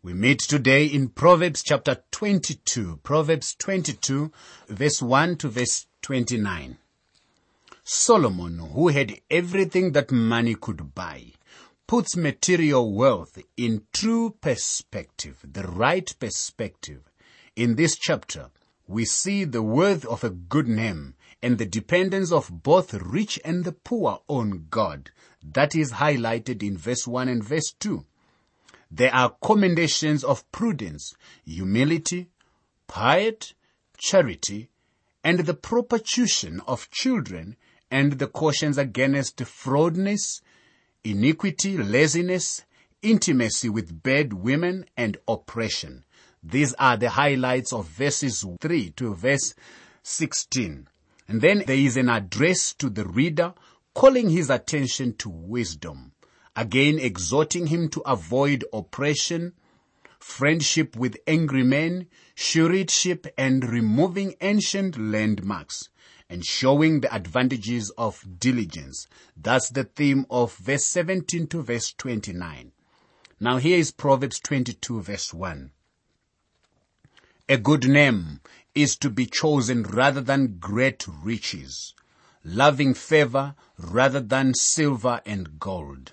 We 0.00 0.14
meet 0.14 0.38
today 0.38 0.86
in 0.86 1.08
Proverbs 1.08 1.60
chapter 1.60 2.04
22, 2.12 3.00
Proverbs 3.02 3.56
22 3.56 4.30
verse 4.68 5.02
1 5.02 5.36
to 5.38 5.48
verse 5.48 5.88
29. 6.02 6.78
Solomon, 7.82 8.60
who 8.60 8.88
had 8.88 9.20
everything 9.28 9.90
that 9.92 10.12
money 10.12 10.54
could 10.54 10.94
buy, 10.94 11.32
puts 11.88 12.16
material 12.16 12.94
wealth 12.94 13.42
in 13.56 13.86
true 13.92 14.36
perspective, 14.40 15.40
the 15.42 15.64
right 15.64 16.14
perspective. 16.20 17.10
In 17.56 17.74
this 17.74 17.96
chapter, 17.96 18.50
we 18.86 19.04
see 19.04 19.42
the 19.42 19.64
worth 19.64 20.04
of 20.04 20.22
a 20.22 20.30
good 20.30 20.68
name 20.68 21.16
and 21.42 21.58
the 21.58 21.66
dependence 21.66 22.30
of 22.30 22.62
both 22.62 22.94
rich 22.94 23.40
and 23.44 23.64
the 23.64 23.72
poor 23.72 24.20
on 24.28 24.68
God. 24.70 25.10
That 25.42 25.74
is 25.74 25.94
highlighted 25.94 26.62
in 26.62 26.78
verse 26.78 27.04
1 27.04 27.28
and 27.28 27.42
verse 27.42 27.72
2. 27.80 28.06
There 28.90 29.14
are 29.14 29.36
commendations 29.42 30.24
of 30.24 30.50
prudence, 30.50 31.14
humility, 31.44 32.28
piety, 32.86 33.54
charity, 33.98 34.70
and 35.22 35.40
the 35.40 35.54
proper 35.54 35.98
tuition 35.98 36.60
of 36.66 36.90
children 36.90 37.56
and 37.90 38.12
the 38.12 38.26
cautions 38.26 38.78
against 38.78 39.38
fraudness, 39.44 40.40
iniquity, 41.04 41.76
laziness, 41.76 42.64
intimacy 43.02 43.68
with 43.68 44.02
bad 44.02 44.32
women, 44.32 44.86
and 44.96 45.16
oppression. 45.26 46.04
These 46.42 46.74
are 46.74 46.96
the 46.96 47.10
highlights 47.10 47.72
of 47.72 47.86
verses 47.86 48.44
3 48.60 48.90
to 48.90 49.14
verse 49.14 49.54
16. 50.02 50.88
And 51.28 51.40
then 51.40 51.64
there 51.66 51.76
is 51.76 51.96
an 51.96 52.08
address 52.08 52.72
to 52.74 52.88
the 52.88 53.04
reader 53.04 53.54
calling 53.94 54.30
his 54.30 54.48
attention 54.48 55.14
to 55.16 55.28
wisdom. 55.28 56.12
Again 56.56 56.98
exhorting 56.98 57.68
him 57.68 57.88
to 57.90 58.00
avoid 58.00 58.64
oppression, 58.72 59.52
friendship 60.18 60.96
with 60.96 61.18
angry 61.26 61.62
men, 61.62 62.06
stewardship 62.34 63.26
and 63.36 63.68
removing 63.68 64.34
ancient 64.40 64.98
landmarks 64.98 65.88
and 66.30 66.44
showing 66.44 67.00
the 67.00 67.14
advantages 67.14 67.90
of 67.96 68.24
diligence. 68.38 69.06
That's 69.36 69.70
the 69.70 69.84
theme 69.84 70.26
of 70.30 70.54
verse 70.56 70.84
17 70.84 71.46
to 71.48 71.62
verse 71.62 71.92
29. 71.92 72.72
Now 73.40 73.56
here 73.56 73.78
is 73.78 73.92
Proverbs 73.92 74.40
22 74.40 75.00
verse 75.00 75.32
1. 75.32 75.70
A 77.48 77.56
good 77.56 77.88
name 77.88 78.40
is 78.74 78.96
to 78.96 79.08
be 79.08 79.24
chosen 79.24 79.82
rather 79.82 80.20
than 80.20 80.58
great 80.58 81.06
riches, 81.22 81.94
loving 82.44 82.92
favor 82.92 83.54
rather 83.78 84.20
than 84.20 84.52
silver 84.54 85.22
and 85.24 85.58
gold. 85.58 86.12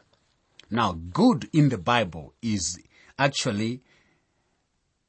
Now, 0.76 0.92
good 0.92 1.50
in 1.54 1.70
the 1.70 1.78
Bible 1.78 2.34
is 2.42 2.78
actually 3.18 3.82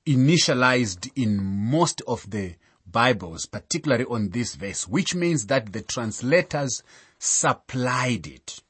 initialized 0.07 1.11
in 1.17 1.43
most 1.43 2.03
of 2.07 2.31
the 2.31 2.55
Bibles, 2.87 3.47
particularly 3.47 4.05
on 4.05 4.29
this 4.29 4.55
verse, 4.55 4.87
which 4.87 5.17
means 5.17 5.47
that 5.47 5.73
the 5.73 5.83
translators 5.83 6.85
supplied 7.19 8.29
it. 8.29 8.63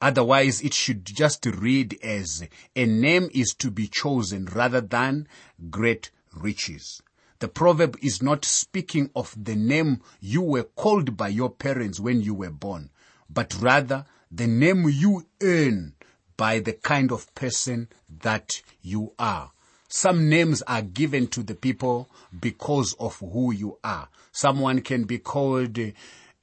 Otherwise, 0.00 0.60
it 0.60 0.74
should 0.74 1.04
just 1.04 1.46
read 1.46 1.96
as 2.02 2.48
a 2.74 2.86
name 2.86 3.30
is 3.32 3.54
to 3.60 3.70
be 3.70 3.86
chosen 3.86 4.46
rather 4.46 4.80
than 4.80 5.28
great 5.70 6.10
riches. 6.34 7.00
The 7.38 7.46
proverb 7.46 7.96
is 8.02 8.20
not 8.20 8.44
speaking 8.44 9.10
of 9.14 9.36
the 9.40 9.54
name 9.54 10.00
you 10.18 10.42
were 10.42 10.64
called 10.64 11.16
by 11.16 11.28
your 11.28 11.48
parents 11.50 12.00
when 12.00 12.22
you 12.22 12.34
were 12.34 12.50
born, 12.50 12.90
but 13.32 13.54
rather 13.60 14.04
the 14.30 14.46
name 14.46 14.88
you 14.88 15.26
earn 15.42 15.94
by 16.36 16.60
the 16.60 16.72
kind 16.72 17.12
of 17.12 17.34
person 17.34 17.88
that 18.22 18.62
you 18.82 19.12
are. 19.18 19.50
Some 19.88 20.28
names 20.28 20.62
are 20.62 20.82
given 20.82 21.26
to 21.28 21.42
the 21.42 21.54
people 21.54 22.08
because 22.38 22.94
of 23.00 23.18
who 23.18 23.52
you 23.52 23.78
are. 23.82 24.08
Someone 24.30 24.82
can 24.82 25.04
be 25.04 25.18
called 25.18 25.76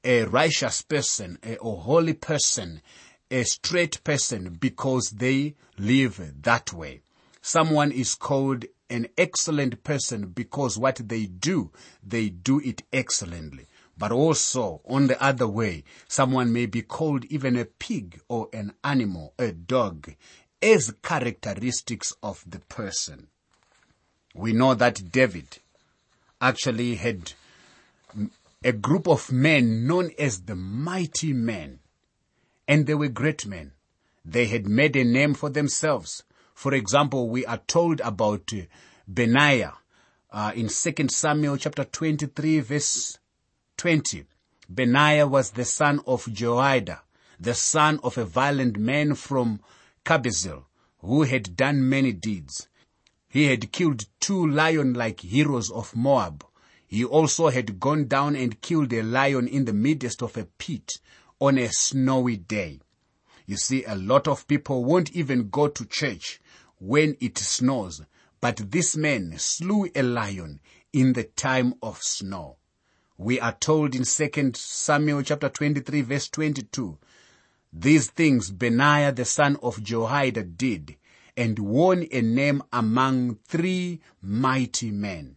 a 0.04 0.24
righteous 0.24 0.82
person, 0.82 1.38
a, 1.42 1.56
holy 1.56 2.12
person, 2.12 2.82
a 3.30 3.42
straight 3.44 4.04
person 4.04 4.58
because 4.60 5.10
they 5.10 5.54
live 5.78 6.20
that 6.42 6.72
way. 6.72 7.00
Someone 7.40 7.90
is 7.90 8.14
called 8.14 8.66
an 8.90 9.08
excellent 9.16 9.82
person 9.82 10.26
because 10.28 10.78
what 10.78 11.00
they 11.02 11.24
do, 11.26 11.70
they 12.06 12.28
do 12.28 12.60
it 12.60 12.82
excellently. 12.92 13.66
But 13.98 14.12
also, 14.12 14.80
on 14.84 15.08
the 15.08 15.20
other 15.22 15.48
way, 15.48 15.82
someone 16.06 16.52
may 16.52 16.66
be 16.66 16.82
called 16.82 17.24
even 17.24 17.56
a 17.56 17.64
pig 17.64 18.20
or 18.28 18.48
an 18.52 18.74
animal, 18.84 19.34
a 19.38 19.50
dog, 19.50 20.14
as 20.62 20.94
characteristics 21.02 22.12
of 22.22 22.44
the 22.46 22.60
person. 22.60 23.26
We 24.34 24.52
know 24.52 24.74
that 24.74 25.10
David 25.10 25.58
actually 26.40 26.94
had 26.94 27.32
a 28.62 28.72
group 28.72 29.08
of 29.08 29.32
men 29.32 29.86
known 29.86 30.12
as 30.18 30.42
the 30.42 30.54
mighty 30.54 31.32
men. 31.32 31.80
And 32.68 32.86
they 32.86 32.94
were 32.94 33.08
great 33.08 33.46
men. 33.46 33.72
They 34.24 34.46
had 34.46 34.66
made 34.68 34.94
a 34.94 35.04
name 35.04 35.34
for 35.34 35.48
themselves. 35.50 36.22
For 36.54 36.74
example, 36.74 37.28
we 37.30 37.46
are 37.46 37.62
told 37.66 38.00
about 38.00 38.52
Benaiah 39.08 39.74
uh, 40.30 40.52
in 40.54 40.68
2 40.68 41.08
Samuel 41.08 41.56
chapter 41.56 41.84
23 41.84 42.60
verse 42.60 43.18
20. 43.78 44.24
Benaiah 44.68 45.28
was 45.28 45.52
the 45.52 45.64
son 45.64 46.00
of 46.04 46.26
Jehoiada, 46.32 47.02
the 47.38 47.54
son 47.54 48.00
of 48.02 48.18
a 48.18 48.24
violent 48.24 48.76
man 48.76 49.14
from 49.14 49.60
Kabzeel, 50.04 50.64
who 50.98 51.22
had 51.22 51.54
done 51.54 51.88
many 51.88 52.12
deeds. 52.12 52.66
He 53.28 53.44
had 53.44 53.70
killed 53.70 54.06
two 54.18 54.44
lion-like 54.44 55.20
heroes 55.20 55.70
of 55.70 55.94
Moab. 55.94 56.44
He 56.88 57.04
also 57.04 57.50
had 57.50 57.78
gone 57.78 58.08
down 58.08 58.34
and 58.34 58.60
killed 58.60 58.92
a 58.92 59.04
lion 59.04 59.46
in 59.46 59.64
the 59.64 59.72
midst 59.72 60.24
of 60.24 60.36
a 60.36 60.46
pit 60.46 60.98
on 61.38 61.56
a 61.56 61.68
snowy 61.68 62.36
day. 62.36 62.80
You 63.46 63.56
see, 63.56 63.84
a 63.84 63.94
lot 63.94 64.26
of 64.26 64.48
people 64.48 64.84
won't 64.84 65.12
even 65.12 65.50
go 65.50 65.68
to 65.68 65.86
church 65.86 66.40
when 66.80 67.16
it 67.20 67.38
snows, 67.38 68.02
but 68.40 68.72
this 68.72 68.96
man 68.96 69.38
slew 69.38 69.88
a 69.94 70.02
lion 70.02 70.58
in 70.92 71.12
the 71.12 71.22
time 71.22 71.74
of 71.80 72.02
snow. 72.02 72.56
We 73.20 73.40
are 73.40 73.52
told 73.52 73.96
in 73.96 74.04
2 74.04 74.52
Samuel 74.54 75.22
chapter 75.22 75.48
23 75.48 76.02
verse 76.02 76.28
22, 76.28 76.98
these 77.72 78.10
things 78.10 78.52
Benaiah 78.52 79.10
the 79.10 79.24
son 79.24 79.56
of 79.60 79.82
Jehoiada 79.82 80.44
did 80.44 80.94
and 81.36 81.58
won 81.58 82.06
a 82.12 82.22
name 82.22 82.62
among 82.72 83.34
three 83.44 84.00
mighty 84.22 84.92
men. 84.92 85.34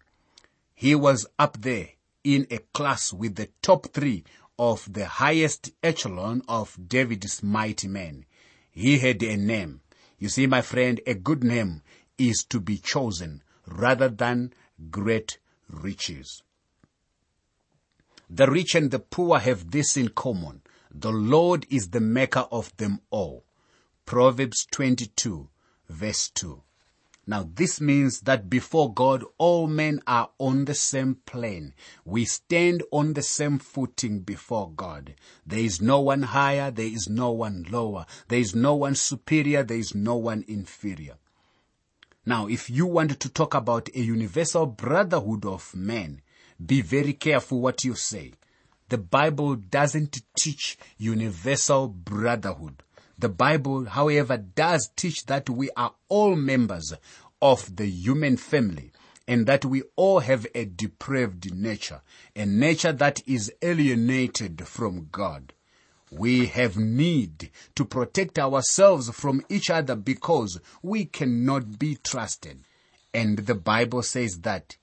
He 0.76 0.94
was 0.94 1.26
up 1.40 1.60
there 1.62 1.90
in 2.24 2.46
a 2.52 2.60
class 2.72 3.12
with 3.12 3.34
the 3.34 3.50
top 3.64 3.88
three 3.88 4.26
of 4.60 4.94
the 4.94 5.08
highest 5.08 5.72
echelon 5.82 6.44
of 6.48 6.78
David's 6.88 7.42
mighty 7.42 7.88
men. 7.88 8.26
He 8.70 9.00
had 9.00 9.24
a 9.24 9.36
name. 9.38 9.82
You 10.20 10.30
see, 10.30 10.46
my 10.46 10.62
friend, 10.62 11.02
a 11.08 11.16
good 11.16 11.44
name 11.44 11.82
is 12.20 12.44
to 12.46 12.60
be 12.60 12.78
chosen 12.78 13.42
rather 13.66 14.08
than 14.08 14.54
great 14.92 15.40
riches. 15.68 16.44
The 18.34 18.50
rich 18.50 18.76
and 18.76 18.92
the 18.92 19.00
poor 19.00 19.40
have 19.40 19.72
this 19.72 19.98
in 19.98 20.08
common. 20.08 20.62
The 20.90 21.12
Lord 21.12 21.68
is 21.70 21.90
the 21.90 22.00
maker 22.00 22.48
of 22.50 22.72
them 22.78 23.02
all. 23.10 23.44
Proverbs 24.06 24.66
22 24.72 25.50
verse 25.90 26.30
2. 26.30 26.64
Now 27.28 27.46
this 27.54 27.82
means 27.82 28.22
that 28.22 28.50
before 28.50 28.94
God, 28.94 29.26
all 29.38 29.68
men 29.68 30.02
are 30.08 30.30
on 30.38 30.64
the 30.64 30.74
same 30.74 31.16
plane. 31.26 31.74
We 32.06 32.24
stand 32.24 32.84
on 32.90 33.16
the 33.16 33.22
same 33.22 33.60
footing 33.60 34.22
before 34.22 34.72
God. 34.72 35.16
There 35.46 35.60
is 35.60 35.82
no 35.82 36.00
one 36.00 36.24
higher, 36.24 36.72
there 36.72 36.86
is 36.86 37.10
no 37.10 37.32
one 37.32 37.66
lower. 37.70 38.06
There 38.30 38.40
is 38.40 38.56
no 38.56 38.76
one 38.76 38.96
superior, 38.96 39.64
there 39.64 39.78
is 39.78 39.94
no 39.94 40.16
one 40.16 40.46
inferior. 40.48 41.18
Now, 42.26 42.48
if 42.48 42.70
you 42.70 42.86
want 42.86 43.20
to 43.20 43.30
talk 43.30 43.54
about 43.54 43.90
a 43.94 44.00
universal 44.00 44.68
brotherhood 44.68 45.46
of 45.46 45.76
men, 45.76 46.22
be 46.66 46.82
very 46.82 47.14
careful 47.14 47.60
what 47.62 47.84
you 47.84 47.96
say. 47.96 48.34
The 48.90 48.98
Bible 48.98 49.56
doesn't 49.56 50.22
teach 50.38 50.78
universal 50.98 51.88
brotherhood. 51.88 52.84
The 53.18 53.30
Bible, 53.30 53.86
however, 53.86 54.38
does 54.38 54.90
teach 54.96 55.26
that 55.28 55.50
we 55.50 55.70
are 55.78 55.94
all 56.10 56.36
members 56.36 56.94
of 57.42 57.76
the 57.76 57.86
human 57.86 58.36
family 58.38 58.92
and 59.28 59.48
that 59.48 59.64
we 59.64 59.84
all 59.96 60.20
have 60.20 60.46
a 60.54 60.66
depraved 60.66 61.54
nature, 61.56 62.02
a 62.36 62.46
nature 62.46 62.92
that 62.92 63.22
is 63.26 63.52
alienated 63.62 64.68
from 64.68 65.08
God. 65.12 65.54
We 66.12 66.48
have 66.48 66.76
need 66.76 67.50
to 67.76 67.86
protect 67.86 68.38
ourselves 68.38 69.10
from 69.12 69.42
each 69.48 69.70
other 69.70 69.96
because 69.96 70.60
we 70.82 71.06
cannot 71.06 71.80
be 71.80 71.96
trusted. 71.96 72.60
And 73.14 73.38
the 73.38 73.56
Bible 73.56 74.04
says 74.04 74.42
that 74.42 74.76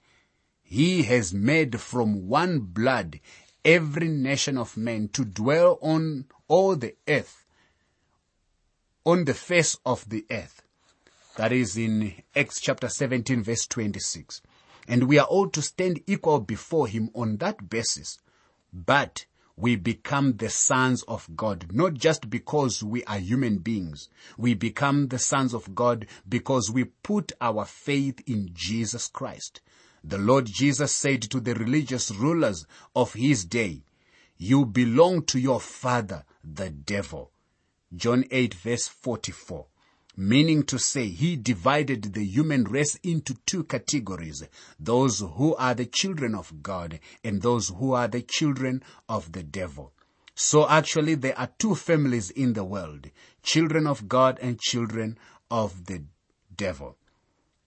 He 0.71 1.05
has 1.05 1.33
made 1.33 1.81
from 1.81 2.29
one 2.29 2.61
blood 2.61 3.21
every 3.65 4.09
nation 4.09 4.59
of 4.59 4.77
men 4.77 5.09
to 5.09 5.25
dwell 5.25 5.79
on 5.81 6.27
all 6.47 6.77
the 6.77 6.95
earth 7.09 7.47
on 9.07 9.25
the 9.25 9.33
face 9.33 9.79
of 9.87 10.07
the 10.11 10.27
earth. 10.31 10.61
That 11.39 11.53
is 11.53 11.79
in 11.79 12.13
Acts 12.37 12.61
chapter 12.61 12.91
17 12.91 13.43
verse 13.43 13.67
26. 13.67 14.43
And 14.87 15.05
we 15.05 15.19
are 15.19 15.27
all 15.27 15.49
to 15.49 15.63
stand 15.63 16.03
equal 16.07 16.41
before 16.41 16.87
him 16.87 17.09
on 17.15 17.39
that 17.39 17.71
basis. 17.71 18.19
But 18.71 19.25
we 19.57 19.77
become 19.77 20.37
the 20.37 20.51
sons 20.51 21.03
of 21.05 21.35
God, 21.35 21.69
not 21.73 21.95
just 21.95 22.29
because 22.29 22.83
we 22.83 23.03
are 23.05 23.19
human 23.19 23.59
beings. 23.59 24.11
We 24.37 24.53
become 24.53 25.09
the 25.09 25.19
sons 25.19 25.55
of 25.55 25.75
God 25.75 26.07
because 26.29 26.71
we 26.71 26.85
put 26.85 27.33
our 27.41 27.65
faith 27.65 28.21
in 28.27 28.51
Jesus 28.53 29.09
Christ. 29.09 29.63
The 30.05 30.19
Lord 30.19 30.47
Jesus 30.47 30.93
said 30.93 31.23
to 31.23 31.41
the 31.41 31.55
religious 31.55 32.11
rulers 32.11 32.67
of 32.95 33.15
his 33.15 33.45
day, 33.45 33.83
you 34.37 34.65
belong 34.65 35.23
to 35.27 35.39
your 35.39 35.61
father, 35.61 36.25
the 36.45 36.71
devil. 36.71 37.31
John 37.95 38.25
8 38.31 38.55
verse 38.55 38.89
44 38.89 39.67
meaning 40.19 40.65
to 40.65 40.81
say 40.81 41.07
he 41.07 41.37
divided 41.37 42.13
the 42.13 42.25
human 42.25 42.65
race 42.65 42.97
into 43.05 43.35
two 43.47 43.63
categories, 43.63 44.43
those 44.81 45.21
who 45.21 45.55
are 45.55 45.75
the 45.75 45.87
children 45.87 46.35
of 46.35 46.61
God 46.61 46.99
and 47.23 47.41
those 47.41 47.69
who 47.69 47.93
are 47.93 48.09
the 48.09 48.23
children 48.23 48.83
of 49.09 49.31
the 49.31 49.45
devil. 49.45 49.93
So 50.35 50.69
actually 50.69 51.15
there 51.15 51.39
are 51.39 51.51
two 51.57 51.77
families 51.77 52.31
in 52.31 52.55
the 52.55 52.65
world, 52.65 53.11
children 53.45 53.87
of 53.87 54.09
God 54.09 54.41
and 54.43 54.59
children 54.59 55.19
of 55.53 55.87
the 55.87 56.03
devil. 56.57 56.97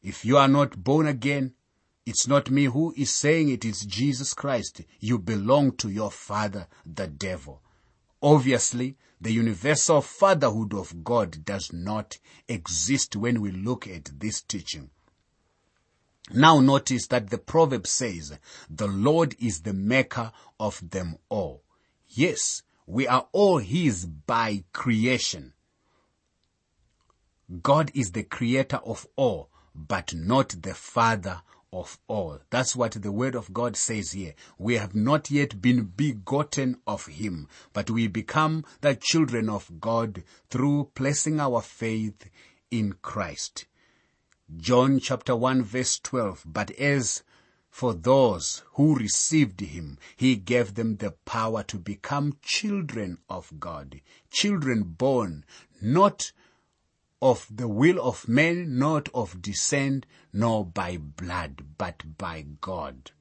If 0.04 0.26
you 0.26 0.38
are 0.38 0.50
not 0.50 0.84
born 0.84 1.08
again, 1.08 1.54
it's 2.06 2.28
not 2.28 2.50
me 2.50 2.66
who 2.66 2.94
is 2.98 3.14
saying 3.14 3.50
it 3.50 3.64
is 3.64 3.82
Jesus 3.82 4.34
Christ. 4.34 4.82
You 5.00 5.20
belong 5.20 5.74
to 5.78 5.90
your 5.90 6.10
father, 6.10 6.68
the 6.86 7.08
devil. 7.08 7.62
Obviously, 8.24 8.98
the 9.20 9.32
universal 9.32 10.02
fatherhood 10.02 10.74
of 10.74 11.04
God 11.04 11.46
does 11.46 11.72
not 11.72 12.18
exist 12.48 13.16
when 13.16 13.40
we 13.40 13.52
look 13.52 13.88
at 13.88 14.20
this 14.20 14.42
teaching. 14.42 14.90
Now 16.34 16.60
notice 16.60 17.08
that 17.08 17.30
the 17.30 17.38
proverb 17.38 17.86
says, 17.86 18.38
the 18.70 18.88
Lord 18.88 19.36
is 19.40 19.62
the 19.62 19.74
maker 19.74 20.32
of 20.60 20.82
them 20.90 21.18
all. 21.30 21.64
Yes, 22.08 22.64
we 22.88 23.08
are 23.08 23.28
all 23.32 23.60
His 23.60 24.06
by 24.06 24.64
creation. 24.74 25.54
God 27.62 27.92
is 27.94 28.12
the 28.12 28.24
creator 28.24 28.78
of 28.78 29.06
all, 29.16 29.50
but 29.76 30.16
not 30.16 30.56
the 30.62 30.74
father 30.74 31.42
of 31.74 31.98
all. 32.10 32.38
That's 32.50 32.76
what 32.76 32.92
the 32.92 33.14
word 33.14 33.34
of 33.34 33.54
God 33.54 33.78
says 33.78 34.12
here. 34.12 34.34
We 34.58 34.74
have 34.76 34.94
not 34.94 35.32
yet 35.32 35.62
been 35.62 35.86
begotten 35.86 36.82
of 36.86 37.06
him, 37.06 37.48
but 37.72 37.90
we 37.90 38.08
become 38.08 38.66
the 38.82 38.94
children 38.96 39.50
of 39.50 39.80
God 39.80 40.24
through 40.50 40.92
placing 40.96 41.40
our 41.40 41.62
faith 41.62 42.30
in 42.72 42.96
Christ. 43.02 43.68
John 44.58 45.00
chapter 45.00 45.34
1 45.34 45.64
verse 45.64 45.98
12, 46.00 46.44
but 46.46 46.72
as 46.72 47.24
for 47.70 47.94
those 47.94 48.64
who 48.74 48.96
received 48.96 49.62
him, 49.62 49.98
he 50.18 50.36
gave 50.36 50.74
them 50.74 50.98
the 50.98 51.12
power 51.24 51.64
to 51.64 51.78
become 51.78 52.38
children 52.42 53.20
of 53.30 53.50
God, 53.62 54.02
children 54.30 54.84
born 54.84 55.46
not 55.82 56.34
of 57.22 57.48
the 57.50 57.68
will 57.68 58.02
of 58.02 58.28
men, 58.28 58.80
not 58.80 59.08
of 59.14 59.42
descent, 59.42 60.06
nor 60.34 60.66
by 60.66 60.98
blood, 60.98 61.64
but 61.78 62.18
by 62.18 62.46
God. 62.62 63.12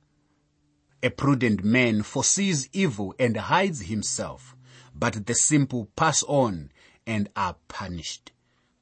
A 1.02 1.10
prudent 1.10 1.64
man 1.64 2.02
foresees 2.02 2.68
evil 2.72 3.14
and 3.18 3.36
hides 3.36 3.82
himself, 3.82 4.56
but 4.94 5.26
the 5.26 5.34
simple 5.34 5.86
pass 5.96 6.22
on 6.24 6.70
and 7.06 7.28
are 7.36 7.56
punished. 7.68 8.32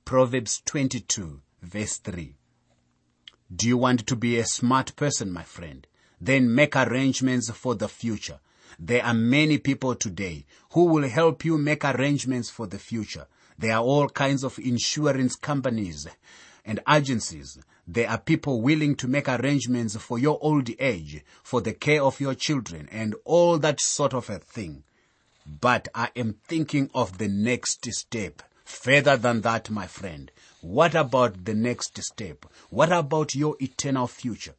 Proverbs 0.04 0.62
22 0.64 1.42
verse 1.62 1.98
3. 1.98 2.34
Do 3.54 3.66
you 3.66 3.76
want 3.76 4.06
to 4.06 4.16
be 4.16 4.38
a 4.38 4.44
smart 4.44 4.94
person, 4.96 5.32
my 5.32 5.42
friend? 5.42 5.86
Then 6.20 6.54
make 6.54 6.76
arrangements 6.76 7.50
for 7.50 7.74
the 7.74 7.88
future. 7.88 8.40
There 8.78 9.04
are 9.04 9.14
many 9.14 9.58
people 9.58 9.94
today 9.94 10.44
who 10.72 10.84
will 10.84 11.08
help 11.08 11.44
you 11.44 11.56
make 11.56 11.84
arrangements 11.84 12.50
for 12.50 12.66
the 12.66 12.78
future. 12.78 13.26
There 13.60 13.74
are 13.74 13.82
all 13.82 14.08
kinds 14.08 14.44
of 14.44 14.56
insurance 14.60 15.34
companies 15.34 16.06
and 16.64 16.78
agencies. 16.88 17.58
There 17.88 18.08
are 18.08 18.18
people 18.18 18.62
willing 18.62 18.94
to 18.96 19.08
make 19.08 19.28
arrangements 19.28 19.96
for 19.96 20.16
your 20.16 20.38
old 20.40 20.70
age, 20.78 21.24
for 21.42 21.60
the 21.60 21.72
care 21.72 22.04
of 22.04 22.20
your 22.20 22.36
children 22.36 22.88
and 22.92 23.16
all 23.24 23.58
that 23.58 23.80
sort 23.80 24.14
of 24.14 24.30
a 24.30 24.38
thing. 24.38 24.84
But 25.44 25.88
I 25.92 26.10
am 26.14 26.36
thinking 26.46 26.88
of 26.94 27.18
the 27.18 27.26
next 27.26 27.84
step. 27.92 28.42
Further 28.64 29.16
than 29.16 29.40
that, 29.40 29.70
my 29.70 29.88
friend. 29.88 30.30
What 30.60 30.94
about 30.94 31.44
the 31.44 31.54
next 31.54 32.00
step? 32.00 32.44
What 32.70 32.92
about 32.92 33.34
your 33.34 33.56
eternal 33.58 34.06
future? 34.06 34.54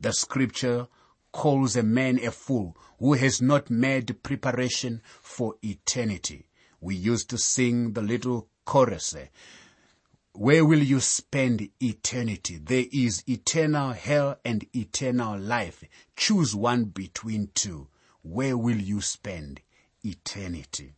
The 0.00 0.12
scripture 0.12 0.88
calls 1.30 1.76
a 1.76 1.84
man 1.84 2.18
a 2.18 2.32
fool 2.32 2.76
who 2.98 3.12
has 3.12 3.40
not 3.40 3.70
made 3.70 4.24
preparation 4.24 5.02
for 5.20 5.54
eternity 5.62 6.46
we 6.80 6.94
used 6.94 7.28
to 7.30 7.38
sing 7.38 7.92
the 7.92 8.02
little 8.02 8.48
chorus. 8.64 9.14
Eh? 9.14 9.26
Where 10.32 10.64
will 10.64 10.82
you 10.82 11.00
spend 11.00 11.68
eternity? 11.82 12.56
There 12.56 12.86
is 12.92 13.22
eternal 13.28 13.92
hell 13.92 14.38
and 14.44 14.64
eternal 14.74 15.38
life. 15.38 15.84
Choose 16.16 16.54
one 16.54 16.84
between 16.84 17.50
two. 17.54 17.88
Where 18.22 18.56
will 18.56 18.78
you 18.78 19.00
spend 19.00 19.60
eternity? 20.02 20.94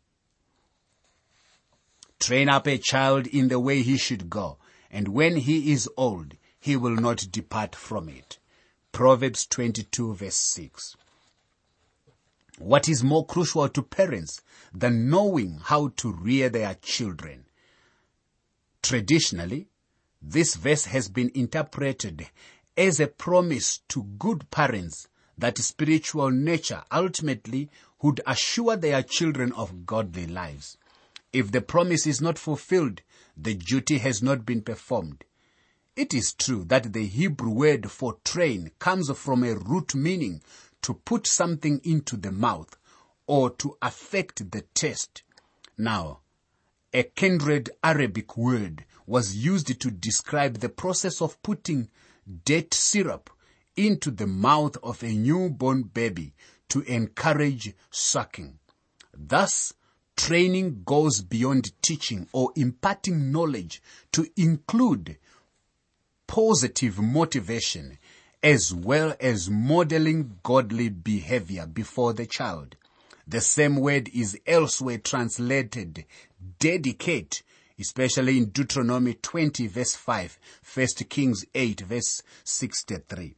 Train 2.21 2.49
up 2.49 2.69
a 2.69 2.79
child 2.79 3.27
in 3.27 3.49
the 3.49 3.59
way 3.59 3.83
he 3.83 3.97
should 3.97 4.31
go, 4.31 4.59
and 4.91 5.09
when 5.09 5.37
he 5.37 5.73
is 5.73 5.89
old, 5.97 6.37
he 6.61 6.77
will 6.77 6.95
not 6.95 7.27
depart 7.33 7.75
from 7.75 8.09
it. 8.09 8.39
Proverbs 8.93 9.47
22 9.47 10.15
verse 10.15 10.37
6. 10.37 10.97
What 12.63 12.89
is 12.89 13.03
more 13.03 13.27
crucial 13.27 13.69
to 13.69 13.83
parents 13.83 14.41
than 14.73 15.11
knowing 15.11 15.59
how 15.65 15.89
to 15.97 16.13
rear 16.13 16.49
their 16.49 16.77
children? 16.77 17.47
Traditionally, 18.85 19.67
this 20.23 20.55
verse 20.55 20.85
has 20.85 21.09
been 21.09 21.33
interpreted 21.35 22.29
as 22.77 23.01
a 23.01 23.09
promise 23.09 23.81
to 23.89 24.05
good 24.05 24.49
parents 24.53 25.09
that 25.37 25.59
spiritual 25.59 26.31
nature 26.31 26.85
ultimately 26.93 27.69
would 28.01 28.21
assure 28.29 28.77
their 28.77 29.03
children 29.03 29.53
of 29.55 29.85
godly 29.85 30.29
lives. 30.29 30.79
If 31.33 31.51
the 31.51 31.63
promise 31.63 32.07
is 32.07 32.21
not 32.21 32.39
fulfilled, 32.39 33.03
the 33.37 33.55
duty 33.55 33.99
has 33.99 34.23
not 34.23 34.47
been 34.47 34.63
performed. 34.63 35.25
It 35.97 36.15
is 36.15 36.33
true 36.33 36.63
that 36.67 36.93
the 36.93 37.07
Hebrew 37.07 37.51
word 37.51 37.91
for 37.91 38.19
train 38.25 38.71
comes 38.79 39.11
from 39.19 39.43
a 39.43 39.57
root 39.57 39.97
meaning 39.97 40.43
to 40.83 40.95
put 40.95 41.27
something 41.27 41.81
into 41.85 42.17
the 42.17 42.33
mouth 42.33 42.77
or 43.27 43.51
to 43.51 43.77
affect 43.81 44.51
the 44.51 44.63
taste. 44.75 45.23
Now, 45.79 46.21
a 46.93 47.05
kindred 47.05 47.71
Arabic 47.83 48.37
word 48.37 48.85
was 49.07 49.37
used 49.37 49.81
to 49.81 49.91
describe 49.91 50.59
the 50.59 50.69
process 50.69 51.23
of 51.23 51.43
putting 51.43 51.89
date 52.45 52.75
syrup 52.75 53.31
into 53.77 54.11
the 54.11 54.27
mouth 54.27 54.77
of 54.83 55.03
a 55.03 55.13
newborn 55.15 55.85
baby 55.85 56.35
to 56.69 56.83
encourage 56.83 57.75
sucking. 57.91 58.59
Thus, 59.15 59.73
training 60.17 60.83
goes 60.85 61.23
beyond 61.23 61.73
teaching 61.83 62.29
or 62.33 62.53
imparting 62.55 63.33
knowledge 63.33 63.83
to 64.13 64.27
include 64.37 65.17
positive 66.27 66.99
motivation 66.99 67.99
as 68.43 68.75
well 68.75 69.15
as 69.21 69.49
modeling 69.49 70.39
godly 70.43 70.89
behavior 70.89 71.67
before 71.67 72.13
the 72.13 72.27
child. 72.27 72.75
The 73.27 73.41
same 73.41 73.77
word 73.77 74.11
is 74.13 74.39
elsewhere 74.47 74.99
translated 74.99 76.05
dedicate, 76.59 77.43
especially 77.79 78.39
in 78.39 78.47
Deuteronomy 78.47 79.15
20 79.15 79.69
verse 79.69 79.95
5, 79.95 80.39
1 80.75 80.87
Kings 81.09 81.45
8 81.55 81.81
verse 81.83 82.23
63. 82.43 83.37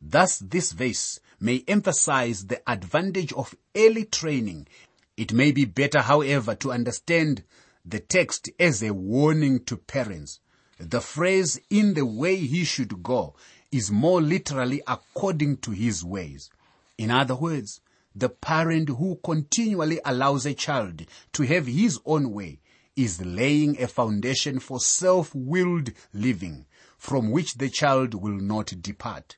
Thus 0.00 0.38
this 0.38 0.72
verse 0.72 1.18
may 1.40 1.64
emphasize 1.66 2.46
the 2.46 2.62
advantage 2.70 3.32
of 3.32 3.56
early 3.76 4.04
training. 4.04 4.68
It 5.16 5.32
may 5.32 5.50
be 5.50 5.64
better, 5.64 6.00
however, 6.00 6.54
to 6.56 6.72
understand 6.72 7.42
the 7.84 8.00
text 8.00 8.50
as 8.60 8.82
a 8.82 8.92
warning 8.92 9.64
to 9.64 9.76
parents. 9.76 10.40
The 10.78 11.00
phrase 11.00 11.60
in 11.70 11.94
the 11.94 12.06
way 12.06 12.36
he 12.36 12.64
should 12.64 13.02
go 13.02 13.34
is 13.74 13.90
more 13.90 14.22
literally 14.22 14.80
according 14.86 15.56
to 15.56 15.72
his 15.72 16.04
ways. 16.04 16.48
In 16.96 17.10
other 17.10 17.34
words, 17.34 17.80
the 18.14 18.28
parent 18.28 18.88
who 18.88 19.18
continually 19.24 19.98
allows 20.04 20.46
a 20.46 20.54
child 20.54 21.04
to 21.32 21.42
have 21.42 21.66
his 21.66 21.98
own 22.06 22.30
way 22.30 22.60
is 22.94 23.20
laying 23.20 23.82
a 23.82 23.88
foundation 23.88 24.60
for 24.60 24.78
self-willed 24.78 25.90
living 26.12 26.66
from 26.96 27.32
which 27.32 27.54
the 27.54 27.68
child 27.68 28.14
will 28.14 28.38
not 28.38 28.80
depart. 28.80 29.34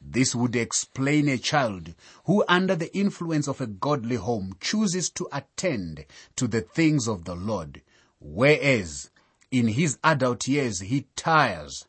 This 0.00 0.34
would 0.34 0.56
explain 0.56 1.28
a 1.28 1.38
child 1.38 1.94
who 2.24 2.42
under 2.48 2.74
the 2.74 2.92
influence 2.92 3.46
of 3.46 3.60
a 3.60 3.68
godly 3.68 4.16
home 4.16 4.56
chooses 4.60 5.10
to 5.10 5.28
attend 5.30 6.06
to 6.34 6.48
the 6.48 6.62
things 6.62 7.06
of 7.06 7.24
the 7.24 7.36
Lord, 7.36 7.82
whereas 8.18 9.10
in 9.52 9.68
his 9.68 9.96
adult 10.02 10.48
years 10.48 10.80
he 10.80 11.06
tires 11.14 11.86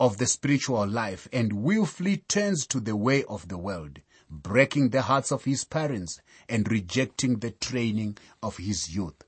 of 0.00 0.18
the 0.18 0.26
spiritual 0.26 0.86
life 0.86 1.28
and 1.32 1.52
willfully 1.52 2.18
turns 2.28 2.66
to 2.66 2.80
the 2.80 2.96
way 2.96 3.24
of 3.24 3.48
the 3.48 3.58
world, 3.58 4.00
breaking 4.30 4.90
the 4.90 5.02
hearts 5.02 5.32
of 5.32 5.44
his 5.44 5.64
parents 5.64 6.20
and 6.48 6.70
rejecting 6.70 7.38
the 7.38 7.50
training 7.50 8.16
of 8.42 8.58
his 8.58 8.94
youth. 8.94 9.24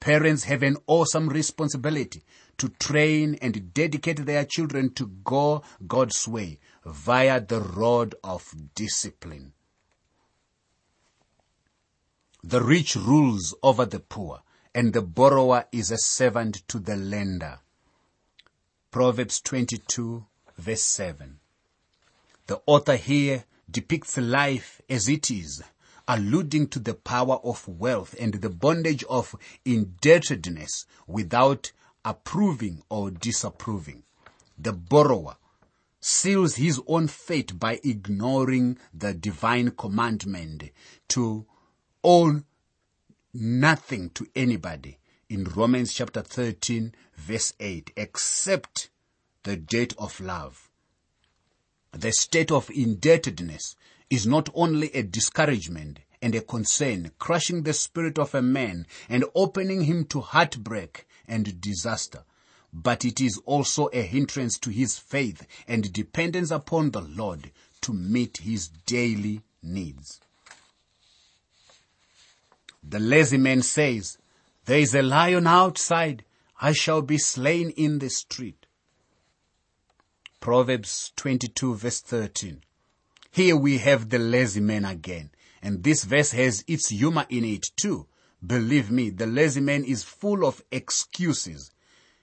Parents 0.00 0.44
have 0.44 0.62
an 0.62 0.76
awesome 0.86 1.28
responsibility 1.28 2.22
to 2.56 2.68
train 2.68 3.36
and 3.42 3.74
dedicate 3.74 4.24
their 4.24 4.44
children 4.44 4.92
to 4.94 5.06
go 5.24 5.62
God's 5.86 6.26
way 6.26 6.60
via 6.84 7.40
the 7.40 7.60
rod 7.60 8.14
of 8.22 8.54
discipline. 8.74 9.52
The 12.42 12.62
rich 12.62 12.94
rules 12.96 13.54
over 13.62 13.84
the 13.84 14.00
poor 14.00 14.42
and 14.74 14.92
the 14.92 15.02
borrower 15.02 15.66
is 15.72 15.90
a 15.90 15.98
servant 15.98 16.66
to 16.68 16.78
the 16.78 16.96
lender. 16.96 17.58
Proverbs 18.90 19.42
22 19.42 20.24
verse 20.56 20.82
7. 20.82 21.40
The 22.46 22.62
author 22.64 22.96
here 22.96 23.44
depicts 23.70 24.16
life 24.16 24.80
as 24.88 25.10
it 25.10 25.30
is, 25.30 25.62
alluding 26.06 26.68
to 26.68 26.78
the 26.78 26.94
power 26.94 27.36
of 27.44 27.68
wealth 27.68 28.14
and 28.18 28.32
the 28.32 28.48
bondage 28.48 29.04
of 29.04 29.34
indebtedness 29.66 30.86
without 31.06 31.70
approving 32.02 32.82
or 32.88 33.10
disapproving. 33.10 34.04
The 34.56 34.72
borrower 34.72 35.36
seals 36.00 36.56
his 36.56 36.80
own 36.86 37.08
fate 37.08 37.58
by 37.58 37.80
ignoring 37.84 38.78
the 38.94 39.12
divine 39.12 39.72
commandment 39.72 40.70
to 41.08 41.44
owe 42.02 42.42
nothing 43.34 44.08
to 44.10 44.26
anybody 44.34 44.97
in 45.28 45.44
Romans 45.44 45.92
chapter 45.92 46.22
13 46.22 46.94
verse 47.14 47.52
8 47.60 47.92
except 47.96 48.88
the 49.42 49.56
debt 49.56 49.92
of 49.98 50.20
love. 50.20 50.70
The 51.92 52.12
state 52.12 52.50
of 52.50 52.70
indebtedness 52.70 53.76
is 54.08 54.26
not 54.26 54.48
only 54.54 54.90
a 54.94 55.02
discouragement 55.02 56.00
and 56.22 56.34
a 56.34 56.40
concern, 56.40 57.10
crushing 57.18 57.62
the 57.62 57.74
spirit 57.74 58.18
of 58.18 58.34
a 58.34 58.42
man 58.42 58.86
and 59.08 59.24
opening 59.34 59.82
him 59.82 60.04
to 60.06 60.20
heartbreak 60.20 61.06
and 61.26 61.60
disaster, 61.60 62.24
but 62.72 63.04
it 63.04 63.20
is 63.20 63.38
also 63.44 63.88
a 63.92 64.02
hindrance 64.02 64.58
to 64.58 64.70
his 64.70 64.98
faith 64.98 65.46
and 65.66 65.92
dependence 65.92 66.50
upon 66.50 66.90
the 66.90 67.02
Lord 67.02 67.50
to 67.82 67.92
meet 67.92 68.38
his 68.38 68.68
daily 68.68 69.42
needs. 69.62 70.20
The 72.82 72.98
lazy 72.98 73.36
man 73.36 73.60
says, 73.62 74.16
there 74.68 74.80
is 74.80 74.94
a 74.94 75.00
lion 75.00 75.46
outside. 75.46 76.26
I 76.60 76.72
shall 76.72 77.00
be 77.00 77.16
slain 77.16 77.70
in 77.70 78.00
the 78.00 78.10
street. 78.10 78.66
Proverbs 80.40 81.10
22 81.16 81.74
verse 81.74 82.02
13. 82.02 82.60
Here 83.30 83.56
we 83.56 83.78
have 83.78 84.10
the 84.10 84.18
lazy 84.18 84.60
man 84.60 84.84
again. 84.84 85.30
And 85.62 85.82
this 85.82 86.04
verse 86.04 86.32
has 86.32 86.64
its 86.66 86.90
humor 86.90 87.24
in 87.30 87.46
it 87.46 87.70
too. 87.76 88.08
Believe 88.46 88.90
me, 88.90 89.08
the 89.08 89.26
lazy 89.26 89.62
man 89.62 89.84
is 89.84 90.04
full 90.04 90.44
of 90.44 90.62
excuses. 90.70 91.70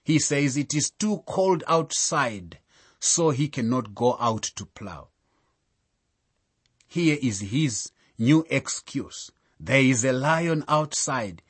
He 0.04 0.20
says 0.20 0.56
it 0.56 0.76
is 0.76 0.92
too 0.92 1.24
cold 1.26 1.64
outside, 1.68 2.60
so 3.00 3.32
he 3.32 3.48
cannot 3.48 3.96
go 3.96 4.18
out 4.20 4.44
to 4.56 4.68
plow. 4.68 5.08
Here 6.88 7.18
is 7.24 7.40
his 7.40 7.92
new 8.20 8.46
excuse. 8.52 9.32
There 9.60 9.82
is 9.82 10.06
a 10.06 10.14
lion 10.14 10.64
outside. 10.68 11.42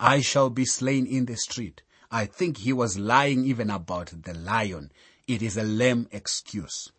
I 0.00 0.20
shall 0.20 0.50
be 0.50 0.64
slain 0.64 1.06
in 1.06 1.26
the 1.26 1.36
street. 1.36 1.82
I 2.10 2.26
think 2.26 2.58
he 2.58 2.72
was 2.72 2.98
lying 2.98 3.44
even 3.44 3.70
about 3.70 4.12
the 4.22 4.34
lion. 4.34 4.92
It 5.26 5.42
is 5.42 5.56
a 5.56 5.64
lame 5.64 6.08
excuse. 6.10 6.90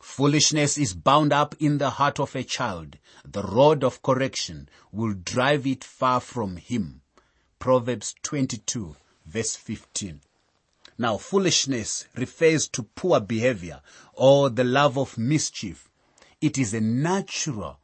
Foolishness 0.00 0.76
is 0.76 0.92
bound 0.92 1.32
up 1.32 1.54
in 1.58 1.78
the 1.78 1.90
heart 1.90 2.20
of 2.20 2.36
a 2.36 2.44
child. 2.44 2.98
The 3.24 3.42
rod 3.42 3.82
of 3.82 4.02
correction 4.02 4.68
will 4.92 5.14
drive 5.14 5.66
it 5.66 5.82
far 5.82 6.20
from 6.20 6.56
him. 6.56 7.00
Proverbs 7.58 8.14
22 8.22 8.96
verse 9.26 9.56
15. 9.56 10.20
Now 10.98 11.16
foolishness 11.16 12.06
refers 12.16 12.68
to 12.68 12.82
poor 12.82 13.20
behavior 13.20 13.80
or 14.12 14.50
the 14.50 14.64
love 14.64 14.98
of 14.98 15.18
mischief. 15.18 15.90
It 16.40 16.58
is 16.58 16.74
a 16.74 16.80
natural 16.80 17.80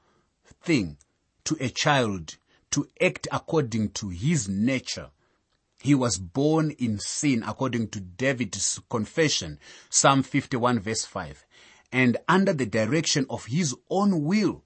thing 0.62 0.98
to 1.44 1.56
a 1.58 1.70
child 1.70 2.36
to 2.72 2.86
act 3.00 3.26
according 3.32 3.90
to 3.90 4.08
his 4.08 4.48
nature. 4.48 5.10
He 5.82 5.94
was 5.94 6.18
born 6.18 6.72
in 6.72 6.98
sin 6.98 7.42
according 7.46 7.88
to 7.88 8.00
David's 8.00 8.80
confession, 8.90 9.58
Psalm 9.88 10.22
51 10.22 10.80
verse 10.80 11.04
5 11.04 11.46
and 11.92 12.16
under 12.28 12.52
the 12.52 12.66
direction 12.66 13.26
of 13.28 13.46
his 13.46 13.74
own 13.88 14.24
will, 14.24 14.62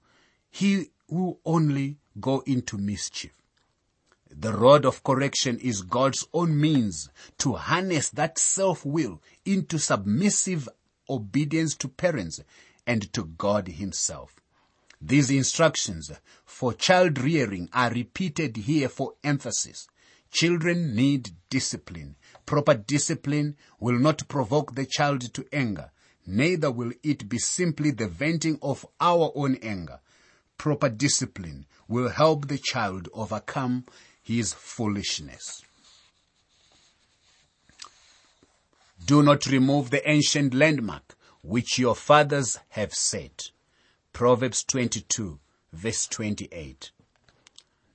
he 0.51 0.91
will 1.09 1.39
only 1.45 1.97
go 2.19 2.41
into 2.45 2.77
mischief. 2.77 3.31
The 4.29 4.53
rod 4.53 4.85
of 4.85 5.03
correction 5.03 5.57
is 5.59 5.81
God's 5.81 6.27
own 6.33 6.59
means 6.59 7.09
to 7.39 7.53
harness 7.53 8.09
that 8.11 8.37
self-will 8.37 9.21
into 9.45 9.79
submissive 9.79 10.67
obedience 11.09 11.75
to 11.75 11.87
parents 11.87 12.41
and 12.85 13.11
to 13.13 13.25
God 13.25 13.67
himself. 13.67 14.41
These 15.01 15.31
instructions 15.31 16.11
for 16.45 16.73
child 16.73 17.19
rearing 17.19 17.69
are 17.73 17.91
repeated 17.91 18.57
here 18.57 18.89
for 18.89 19.13
emphasis. 19.23 19.87
Children 20.31 20.95
need 20.95 21.31
discipline. 21.49 22.15
Proper 22.45 22.73
discipline 22.73 23.55
will 23.79 23.99
not 23.99 24.27
provoke 24.27 24.75
the 24.75 24.85
child 24.85 25.33
to 25.33 25.45
anger 25.53 25.91
neither 26.25 26.71
will 26.71 26.91
it 27.03 27.29
be 27.29 27.37
simply 27.37 27.91
the 27.91 28.07
venting 28.07 28.57
of 28.61 28.85
our 28.99 29.31
own 29.35 29.55
anger. 29.61 29.99
Proper 30.57 30.89
discipline 30.89 31.65
will 31.87 32.09
help 32.09 32.47
the 32.47 32.57
child 32.57 33.09
overcome 33.13 33.85
his 34.21 34.53
foolishness. 34.53 35.63
Do 39.05 39.21
not 39.21 39.45
remove 39.45 39.91
the 39.91 40.07
ancient 40.09 40.53
landmark 40.53 41.15
which 41.43 41.77
your 41.77 41.95
fathers 41.95 42.57
have 42.69 42.93
set. 42.93 43.51
Proverbs 44.15 44.63
22 44.63 45.41
verse 45.73 46.07
28. 46.07 46.91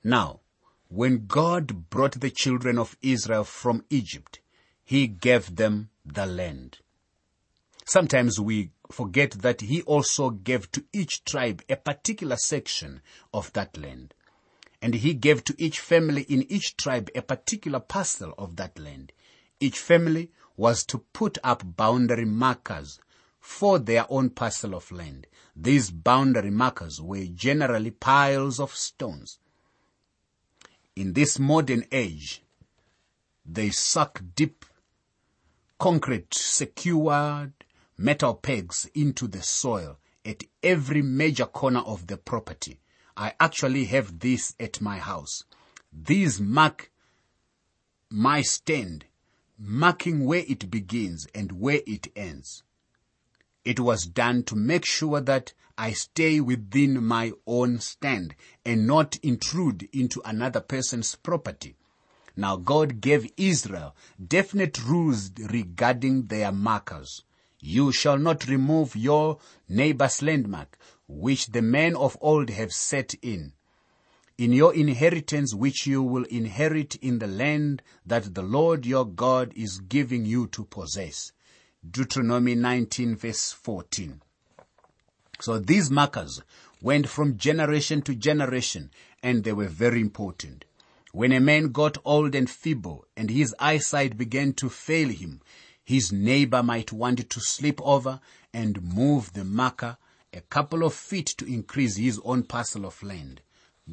Now, 0.03 0.41
when 0.87 1.25
God 1.25 1.89
brought 1.89 2.21
the 2.21 2.29
children 2.29 2.77
of 2.77 2.95
Israel 3.01 3.43
from 3.43 3.85
Egypt, 3.89 4.39
He 4.83 5.07
gave 5.07 5.55
them 5.55 5.89
the 6.05 6.27
land. 6.27 6.77
Sometimes 7.85 8.39
we 8.39 8.69
forget 8.91 9.31
that 9.31 9.61
he 9.61 9.81
also 9.81 10.29
gave 10.29 10.71
to 10.73 10.85
each 10.93 11.25
tribe 11.25 11.63
a 11.67 11.75
particular 11.75 12.35
section 12.35 13.01
of 13.33 13.51
that 13.53 13.75
land. 13.75 14.13
And 14.79 14.93
he 14.93 15.15
gave 15.15 15.43
to 15.45 15.55
each 15.57 15.79
family 15.79 16.21
in 16.29 16.43
each 16.51 16.77
tribe 16.77 17.09
a 17.15 17.23
particular 17.23 17.79
parcel 17.79 18.35
of 18.37 18.57
that 18.57 18.77
land. 18.77 19.11
Each 19.59 19.79
family 19.79 20.29
was 20.55 20.85
to 20.85 20.99
put 20.99 21.39
up 21.43 21.63
boundary 21.75 22.25
markers 22.25 22.99
for 23.41 23.79
their 23.79 24.05
own 24.09 24.29
parcel 24.29 24.75
of 24.75 24.91
land. 24.91 25.27
These 25.55 25.91
boundary 25.91 26.51
markers 26.51 27.01
were 27.01 27.25
generally 27.25 27.91
piles 27.91 28.59
of 28.59 28.73
stones. 28.73 29.39
In 30.95 31.13
this 31.13 31.39
modern 31.39 31.85
age, 31.91 32.43
they 33.45 33.71
suck 33.71 34.21
deep 34.35 34.65
concrete 35.79 36.33
secured 36.33 37.53
metal 37.97 38.35
pegs 38.35 38.89
into 38.93 39.27
the 39.27 39.41
soil 39.41 39.97
at 40.23 40.43
every 40.61 41.01
major 41.01 41.45
corner 41.45 41.79
of 41.79 42.07
the 42.07 42.17
property. 42.17 42.79
I 43.17 43.33
actually 43.39 43.85
have 43.85 44.19
this 44.19 44.55
at 44.59 44.79
my 44.79 44.99
house. 44.99 45.43
These 45.91 46.39
mark 46.39 46.91
my 48.09 48.41
stand, 48.41 49.05
marking 49.57 50.25
where 50.25 50.43
it 50.47 50.69
begins 50.69 51.27
and 51.33 51.53
where 51.53 51.81
it 51.87 52.07
ends. 52.15 52.63
It 53.63 53.79
was 53.79 54.05
done 54.05 54.43
to 54.43 54.55
make 54.55 54.85
sure 54.85 55.21
that 55.21 55.53
I 55.77 55.93
stay 55.93 56.39
within 56.39 57.03
my 57.03 57.31
own 57.45 57.79
stand 57.79 58.35
and 58.65 58.87
not 58.87 59.17
intrude 59.23 59.87
into 59.93 60.21
another 60.25 60.61
person's 60.61 61.15
property. 61.15 61.75
Now 62.35 62.55
God 62.55 63.01
gave 63.01 63.31
Israel 63.37 63.95
definite 64.25 64.83
rules 64.83 65.31
regarding 65.37 66.27
their 66.27 66.51
markers. 66.51 67.23
You 67.59 67.91
shall 67.91 68.17
not 68.17 68.47
remove 68.47 68.95
your 68.95 69.37
neighbor's 69.69 70.21
landmark, 70.21 70.77
which 71.07 71.47
the 71.47 71.61
men 71.61 71.95
of 71.95 72.17
old 72.19 72.49
have 72.49 72.71
set 72.71 73.13
in. 73.21 73.53
In 74.37 74.53
your 74.53 74.73
inheritance 74.73 75.53
which 75.53 75.85
you 75.85 76.01
will 76.01 76.23
inherit 76.23 76.95
in 76.95 77.19
the 77.19 77.27
land 77.27 77.83
that 78.05 78.33
the 78.33 78.41
Lord 78.41 78.87
your 78.87 79.05
God 79.05 79.53
is 79.55 79.79
giving 79.79 80.25
you 80.25 80.47
to 80.47 80.63
possess. 80.65 81.31
Deuteronomy 81.89 82.53
19 82.53 83.15
verse 83.15 83.51
14. 83.51 84.21
So 85.39 85.57
these 85.57 85.89
markers 85.89 86.41
went 86.79 87.09
from 87.09 87.37
generation 87.37 88.03
to 88.03 88.13
generation 88.13 88.91
and 89.23 89.43
they 89.43 89.53
were 89.53 89.67
very 89.67 89.99
important. 89.99 90.65
When 91.11 91.31
a 91.31 91.39
man 91.39 91.71
got 91.71 91.97
old 92.05 92.35
and 92.35 92.49
feeble 92.49 93.05
and 93.17 93.29
his 93.29 93.55
eyesight 93.59 94.15
began 94.15 94.53
to 94.53 94.69
fail 94.69 95.09
him, 95.09 95.41
his 95.83 96.11
neighbor 96.11 96.61
might 96.61 96.91
want 96.91 97.27
to 97.27 97.39
slip 97.39 97.81
over 97.81 98.19
and 98.53 98.81
move 98.81 99.33
the 99.33 99.43
marker 99.43 99.97
a 100.31 100.41
couple 100.41 100.83
of 100.83 100.93
feet 100.93 101.33
to 101.37 101.45
increase 101.45 101.97
his 101.97 102.19
own 102.23 102.43
parcel 102.43 102.85
of 102.85 103.01
land. 103.01 103.41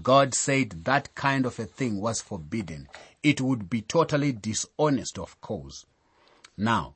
God 0.03 0.35
said 0.35 0.85
that 0.85 1.15
kind 1.15 1.47
of 1.47 1.59
a 1.59 1.65
thing 1.65 2.01
was 2.01 2.21
forbidden. 2.21 2.89
It 3.23 3.41
would 3.41 3.71
be 3.71 3.81
totally 3.81 4.33
dishonest, 4.33 5.19
of 5.19 5.41
course. 5.41 5.87
Now, 6.57 6.95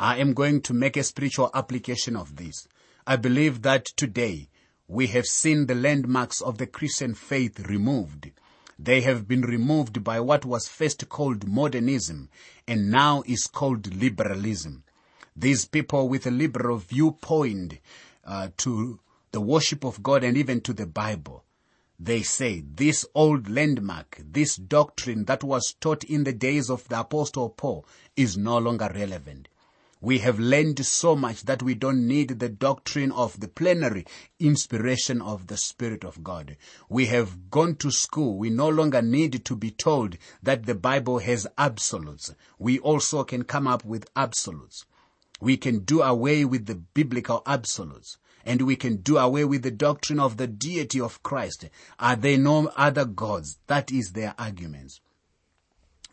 I 0.00 0.16
am 0.18 0.34
going 0.34 0.60
to 0.62 0.74
make 0.74 0.96
a 0.96 1.04
spiritual 1.04 1.50
application 1.54 2.16
of 2.16 2.34
this. 2.34 2.66
I 3.06 3.14
believe 3.14 3.62
that 3.62 3.84
today 3.84 4.48
we 4.88 5.06
have 5.08 5.24
seen 5.24 5.66
the 5.66 5.76
landmarks 5.76 6.40
of 6.40 6.58
the 6.58 6.66
Christian 6.66 7.14
faith 7.14 7.60
removed. 7.68 8.32
They 8.76 9.02
have 9.02 9.28
been 9.28 9.42
removed 9.42 10.02
by 10.02 10.18
what 10.18 10.44
was 10.44 10.66
first 10.66 11.08
called 11.08 11.46
modernism 11.46 12.28
and 12.66 12.90
now 12.90 13.22
is 13.24 13.46
called 13.46 13.94
liberalism. 13.94 14.82
These 15.36 15.66
people 15.66 16.08
with 16.08 16.26
a 16.26 16.32
liberal 16.32 16.78
viewpoint 16.78 17.78
uh, 18.24 18.48
to 18.58 18.98
the 19.30 19.40
worship 19.40 19.84
of 19.84 20.02
God 20.02 20.24
and 20.24 20.36
even 20.36 20.60
to 20.62 20.72
the 20.72 20.86
Bible. 20.86 21.44
They 22.00 22.22
say 22.22 22.64
this 22.66 23.06
old 23.14 23.48
landmark, 23.48 24.20
this 24.24 24.56
doctrine 24.56 25.26
that 25.26 25.44
was 25.44 25.76
taught 25.80 26.02
in 26.02 26.24
the 26.24 26.32
days 26.32 26.68
of 26.68 26.88
the 26.88 26.98
apostle 26.98 27.50
Paul 27.50 27.86
is 28.16 28.36
no 28.36 28.58
longer 28.58 28.90
relevant. 28.92 29.48
We 30.04 30.18
have 30.18 30.38
learned 30.38 30.84
so 30.84 31.16
much 31.16 31.44
that 31.44 31.62
we 31.62 31.74
don't 31.74 32.06
need 32.06 32.38
the 32.38 32.50
doctrine 32.50 33.10
of 33.10 33.40
the 33.40 33.48
plenary 33.48 34.04
inspiration 34.38 35.22
of 35.22 35.46
the 35.46 35.56
Spirit 35.56 36.04
of 36.04 36.22
God. 36.22 36.58
We 36.90 37.06
have 37.06 37.48
gone 37.48 37.76
to 37.76 37.90
school. 37.90 38.36
We 38.36 38.50
no 38.50 38.68
longer 38.68 39.00
need 39.00 39.46
to 39.46 39.56
be 39.56 39.70
told 39.70 40.18
that 40.42 40.66
the 40.66 40.74
Bible 40.74 41.20
has 41.20 41.46
absolutes. 41.56 42.34
We 42.58 42.78
also 42.80 43.24
can 43.24 43.44
come 43.44 43.66
up 43.66 43.82
with 43.82 44.06
absolutes. 44.14 44.84
We 45.40 45.56
can 45.56 45.78
do 45.78 46.02
away 46.02 46.44
with 46.44 46.66
the 46.66 46.74
biblical 46.74 47.40
absolutes 47.46 48.18
and 48.44 48.60
we 48.60 48.76
can 48.76 48.96
do 48.96 49.16
away 49.16 49.46
with 49.46 49.62
the 49.62 49.70
doctrine 49.70 50.20
of 50.20 50.36
the 50.36 50.46
deity 50.46 51.00
of 51.00 51.22
Christ. 51.22 51.70
Are 51.98 52.14
there 52.14 52.36
no 52.36 52.70
other 52.76 53.06
gods? 53.06 53.56
That 53.68 53.90
is 53.90 54.12
their 54.12 54.34
arguments. 54.38 55.00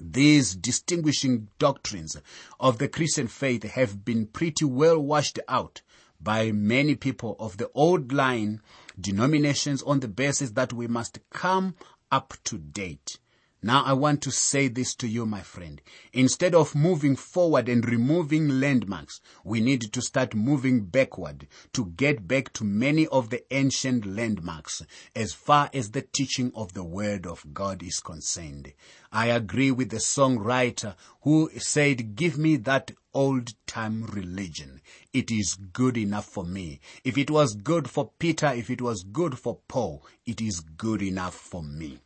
These 0.04 0.56
distinguishing 0.56 1.50
doctrines 1.60 2.18
of 2.60 2.80
the 2.80 2.88
Christian 2.88 3.28
faith 3.28 3.62
have 3.64 4.04
been 4.04 4.26
pretty 4.26 4.66
well 4.66 4.98
washed 4.98 5.38
out 5.48 5.84
by 6.20 6.52
many 6.52 6.96
people 6.96 7.36
of 7.40 7.58
the 7.58 7.70
old 7.76 8.12
line 8.12 8.62
denominations 9.00 9.84
on 9.84 10.00
the 10.00 10.08
basis 10.08 10.52
that 10.52 10.74
we 10.74 10.88
must 10.88 11.20
come 11.30 11.76
up 12.12 12.34
to 12.46 12.58
date. 12.58 13.20
Now 13.64 13.84
I 13.84 13.94
want 13.94 14.24
to 14.24 14.32
say 14.32 14.70
this 14.70 14.96
to 14.96 15.08
you, 15.08 15.24
my 15.28 15.42
friend. 15.42 15.84
Instead 16.14 16.56
of 16.56 16.74
moving 16.74 17.16
forward 17.16 17.70
and 17.70 17.88
removing 17.88 18.60
landmarks, 18.60 19.22
we 19.44 19.62
need 19.62 19.94
to 19.94 20.02
start 20.02 20.34
moving 20.34 20.86
backward 20.86 21.48
to 21.74 21.94
get 21.96 22.28
back 22.28 22.54
to 22.54 22.64
many 22.64 23.06
of 23.06 23.30
the 23.30 23.44
ancient 23.54 24.08
landmarks 24.08 24.82
as 25.16 25.34
far 25.34 25.70
as 25.76 25.92
the 25.92 26.02
teaching 26.02 26.52
of 26.56 26.74
the 26.74 26.84
Word 26.84 27.28
of 27.28 27.54
God 27.54 27.84
is 27.84 28.00
concerned. 28.00 28.74
I 29.12 29.28
agree 29.28 29.70
with 29.70 29.92
the 29.92 29.98
songwriter 29.98 30.96
who 31.22 31.52
said, 31.60 32.16
give 32.16 32.40
me 32.40 32.56
that 32.56 32.90
old 33.14 33.54
time 33.68 34.06
religion. 34.06 34.82
It 35.14 35.30
is 35.30 35.54
good 35.72 35.98
enough 35.98 36.26
for 36.26 36.46
me. 36.46 36.80
If 37.04 37.16
it 37.16 37.30
was 37.30 37.54
good 37.54 37.88
for 37.88 38.10
Peter, 38.18 38.48
if 38.48 38.72
it 38.72 38.82
was 38.82 39.04
good 39.04 39.38
for 39.38 39.60
Paul, 39.68 40.04
it 40.26 40.42
is 40.42 40.62
good 40.62 41.04
enough 41.04 41.36
for 41.36 41.62
me. 41.62 42.00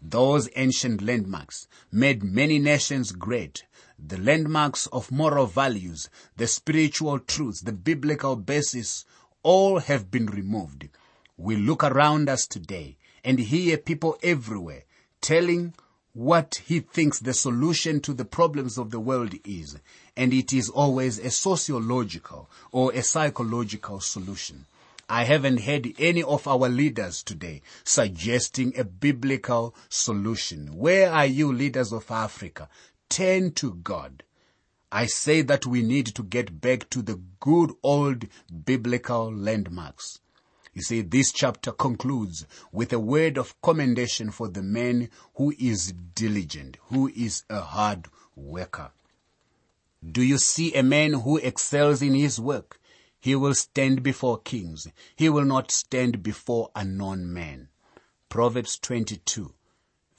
Those 0.00 0.48
ancient 0.54 1.02
landmarks 1.02 1.66
made 1.90 2.22
many 2.22 2.58
nations 2.58 3.10
great. 3.10 3.64
The 3.98 4.16
landmarks 4.18 4.86
of 4.88 5.10
moral 5.10 5.46
values, 5.46 6.08
the 6.36 6.46
spiritual 6.46 7.18
truths, 7.18 7.62
the 7.62 7.72
biblical 7.72 8.36
basis, 8.36 9.04
all 9.42 9.80
have 9.80 10.10
been 10.10 10.26
removed. 10.26 10.88
We 11.36 11.56
look 11.56 11.82
around 11.82 12.28
us 12.28 12.46
today 12.46 12.96
and 13.24 13.40
hear 13.40 13.76
people 13.76 14.18
everywhere 14.22 14.84
telling 15.20 15.74
what 16.12 16.62
he 16.66 16.80
thinks 16.80 17.18
the 17.18 17.34
solution 17.34 18.00
to 18.00 18.12
the 18.12 18.24
problems 18.24 18.78
of 18.78 18.90
the 18.90 19.00
world 19.00 19.34
is. 19.44 19.78
And 20.16 20.32
it 20.32 20.52
is 20.52 20.68
always 20.68 21.18
a 21.18 21.30
sociological 21.30 22.48
or 22.72 22.92
a 22.92 23.02
psychological 23.02 24.00
solution. 24.00 24.66
I 25.10 25.24
haven't 25.24 25.62
heard 25.62 25.94
any 25.98 26.22
of 26.22 26.46
our 26.46 26.68
leaders 26.68 27.22
today 27.22 27.62
suggesting 27.82 28.78
a 28.78 28.84
biblical 28.84 29.74
solution. 29.88 30.76
Where 30.76 31.10
are 31.10 31.24
you 31.24 31.50
leaders 31.50 31.94
of 31.94 32.10
Africa? 32.10 32.68
Turn 33.08 33.52
to 33.52 33.74
God. 33.74 34.22
I 34.92 35.06
say 35.06 35.40
that 35.42 35.64
we 35.64 35.80
need 35.80 36.06
to 36.14 36.22
get 36.22 36.60
back 36.60 36.90
to 36.90 37.00
the 37.00 37.20
good 37.40 37.72
old 37.82 38.26
biblical 38.66 39.32
landmarks. 39.32 40.20
You 40.74 40.82
see, 40.82 41.00
this 41.00 41.32
chapter 41.32 41.72
concludes 41.72 42.46
with 42.70 42.92
a 42.92 42.98
word 42.98 43.38
of 43.38 43.58
commendation 43.62 44.30
for 44.30 44.48
the 44.48 44.62
man 44.62 45.08
who 45.36 45.54
is 45.58 45.94
diligent, 46.14 46.76
who 46.88 47.08
is 47.08 47.44
a 47.48 47.60
hard 47.60 48.08
worker. 48.36 48.90
Do 50.06 50.22
you 50.22 50.36
see 50.38 50.74
a 50.74 50.82
man 50.82 51.14
who 51.14 51.38
excels 51.38 52.02
in 52.02 52.14
his 52.14 52.38
work? 52.38 52.77
He 53.20 53.34
will 53.34 53.54
stand 53.54 54.02
before 54.02 54.38
kings. 54.38 54.88
He 55.16 55.28
will 55.28 55.44
not 55.44 55.70
stand 55.70 56.22
before 56.22 56.70
unknown 56.74 57.32
men. 57.32 57.68
Proverbs 58.28 58.78
22 58.78 59.54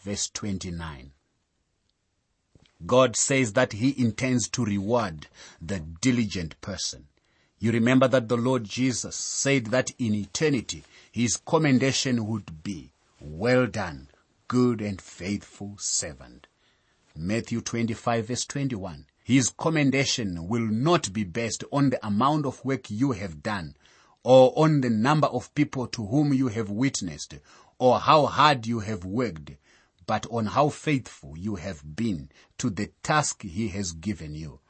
verse 0.04 0.30
29. 0.30 1.12
God 2.86 3.16
says 3.16 3.54
that 3.54 3.74
he 3.74 3.94
intends 4.02 4.48
to 4.50 4.64
reward 4.64 5.28
the 5.62 5.80
diligent 5.80 6.60
person. 6.62 7.08
You 7.60 7.72
remember 7.72 8.08
that 8.08 8.30
the 8.30 8.38
Lord 8.38 8.64
Jesus 8.64 9.16
said 9.16 9.66
that 9.68 9.92
in 10.00 10.16
eternity 10.16 10.84
his 11.12 11.36
commendation 11.36 12.26
would 12.26 12.64
be, 12.64 12.92
well 13.20 13.68
done, 13.68 14.08
good 14.48 14.80
and 14.80 15.02
faithful 15.02 15.76
servant. 15.78 16.48
Matthew 17.16 17.60
25 17.60 18.28
verse 18.28 18.46
21. 18.46 19.06
His 19.30 19.52
commendation 19.52 20.48
will 20.48 20.66
not 20.66 21.14
be 21.14 21.24
based 21.24 21.64
on 21.72 21.92
the 21.92 22.04
amount 22.04 22.48
of 22.48 22.66
work 22.66 22.90
you 22.90 23.12
have 23.12 23.44
done 23.44 23.76
or 24.24 24.52
on 24.58 24.82
the 24.82 24.90
number 24.90 25.28
of 25.28 25.54
people 25.54 25.86
to 25.86 26.04
whom 26.08 26.34
you 26.34 26.48
have 26.48 26.72
witnessed 26.72 27.36
or 27.78 28.00
how 28.00 28.26
hard 28.26 28.66
you 28.66 28.80
have 28.80 29.06
worked, 29.06 29.52
but 30.08 30.26
on 30.32 30.48
how 30.48 30.70
faithful 30.70 31.38
you 31.38 31.58
have 31.58 31.96
been 31.96 32.32
to 32.58 32.72
the 32.72 32.90
task 33.04 33.44
he 33.44 33.68
has 33.68 33.92
given 33.92 34.34
you. 34.34 34.62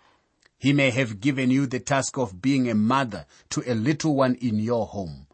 He 0.58 0.74
may 0.74 0.89
have 0.89 1.22
given 1.22 1.50
you 1.50 1.65
the 1.65 1.80
task 1.80 2.17
of 2.17 2.41
being 2.41 2.69
a 2.69 2.76
mother 2.76 3.28
to 3.52 3.63
a 3.65 3.74
little 3.74 4.13
one 4.13 4.36
in 4.41 4.60
your 4.60 4.88
home. 4.88 5.28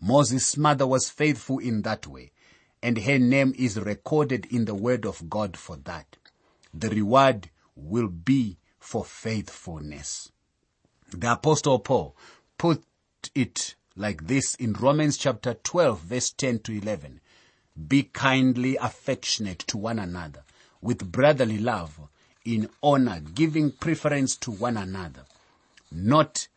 Moses' 0.00 0.56
mother 0.56 0.88
was 0.88 1.08
faithful 1.08 1.60
in 1.60 1.82
that 1.82 2.08
way, 2.08 2.32
and 2.82 2.98
her 2.98 3.20
name 3.20 3.54
is 3.56 3.78
recorded 3.78 4.44
in 4.46 4.64
the 4.64 4.74
word 4.74 5.06
of 5.06 5.30
God 5.30 5.56
for 5.56 5.76
that. 5.84 6.16
The 6.74 6.88
reward 6.88 7.48
will 7.76 8.08
be 8.08 8.58
for 8.82 9.04
faithfulness. 9.04 10.30
The 11.12 11.32
apostle 11.32 11.78
Paul 11.78 12.16
put 12.58 12.82
it 13.34 13.76
like 13.94 14.26
this 14.26 14.56
in 14.56 14.72
Romans 14.72 15.16
chapter 15.16 15.54
12 15.54 16.00
verse 16.00 16.30
10 16.32 16.58
to 16.60 16.72
11. 16.72 17.20
Be 17.88 18.02
kindly 18.02 18.76
affectionate 18.76 19.60
to 19.68 19.78
one 19.78 19.98
another 19.98 20.42
with 20.80 21.12
brotherly 21.12 21.58
love 21.58 22.00
in 22.44 22.68
honor, 22.82 23.20
giving 23.20 23.70
preference 23.70 24.34
to 24.36 24.50
one 24.50 24.76
another, 24.76 25.24
not 25.92 26.48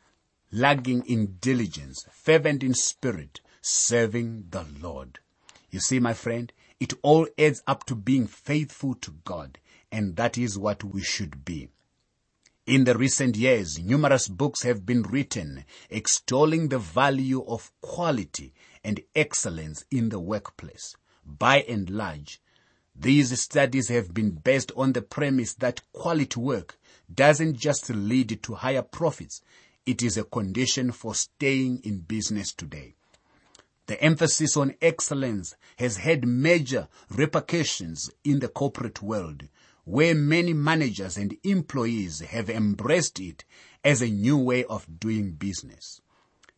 lagging 0.52 1.06
in 1.06 1.38
diligence, 1.40 2.06
fervent 2.12 2.64
in 2.64 2.74
spirit, 2.74 3.40
serving 3.62 4.46
the 4.50 4.66
Lord. 4.82 5.20
You 5.70 5.80
see, 5.80 6.00
my 6.00 6.14
friend, 6.14 6.52
it 6.80 6.94
all 7.04 7.28
adds 7.38 7.62
up 7.68 7.86
to 7.86 7.96
being 7.96 8.26
faithful 8.26 8.96
to 8.96 9.12
God, 9.24 9.60
and 9.92 10.16
that 10.16 10.40
is 10.40 10.58
what 10.58 10.84
we 10.84 11.04
should 11.04 11.46
be. 11.46 11.70
In 12.66 12.86
the 12.86 12.98
recent 12.98 13.38
years, 13.38 13.78
numerous 13.78 14.28
books 14.28 14.64
have 14.64 14.88
been 14.88 15.04
written 15.04 15.66
extolling 15.92 16.70
the 16.70 16.80
value 16.80 17.46
of 17.46 17.72
quality 17.80 18.56
and 18.84 19.02
excellence 19.16 19.86
in 19.92 20.10
the 20.10 20.20
workplace. 20.20 20.96
By 21.24 21.62
and 21.62 21.92
large, 21.92 22.42
these 22.96 23.40
studies 23.40 23.90
have 23.90 24.16
been 24.16 24.32
based 24.32 24.72
on 24.76 24.94
the 24.94 25.04
premise 25.04 25.54
that 25.56 25.84
quality 25.94 26.40
work 26.40 26.80
doesn't 27.14 27.56
just 27.58 27.92
lead 27.92 28.42
to 28.42 28.56
higher 28.56 28.82
profits, 28.82 29.42
it 29.86 30.02
is 30.02 30.18
a 30.18 30.24
condition 30.24 30.92
for 30.92 31.14
staying 31.14 31.82
in 31.84 32.00
business 32.00 32.52
today. 32.52 32.96
The 33.86 34.02
emphasis 34.02 34.58
on 34.58 34.74
excellence 34.82 35.56
has 35.78 35.98
had 35.98 36.28
major 36.28 36.88
repercussions 37.12 38.10
in 38.24 38.40
the 38.40 38.48
corporate 38.48 39.04
world 39.04 39.50
where 39.86 40.16
many 40.16 40.52
managers 40.52 41.16
and 41.16 41.38
employees 41.44 42.20
have 42.20 42.50
embraced 42.50 43.20
it 43.20 43.46
as 43.84 44.02
a 44.02 44.10
new 44.10 44.38
way 44.38 44.66
of 44.66 45.00
doing 45.00 45.32
business. 45.32 46.02